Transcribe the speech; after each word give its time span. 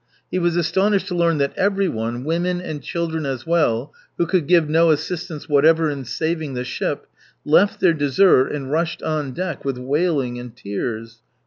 He 0.31 0.39
was 0.39 0.55
astonished 0.55 1.05
to 1.09 1.15
learn 1.15 1.37
that 1.37 1.55
everyone, 1.55 2.23
women 2.23 2.59
and 2.59 2.81
children 2.81 3.23
as 3.23 3.45
well, 3.45 3.93
who 4.17 4.25
could 4.25 4.47
give 4.47 4.67
no 4.67 4.89
assistance 4.89 5.47
whatever 5.47 5.91
in 5.91 6.05
saving 6.05 6.55
the 6.55 6.63
ship, 6.65 7.05
left 7.45 7.79
their 7.79 7.93
dessert 7.93 8.47
and 8.51 8.71
rushed 8.71 9.03
on 9.03 9.31
deck 9.31 9.63
with 9.63 9.77
wailing 9.77 10.39
and 10.39 10.55
tears. 10.55 11.19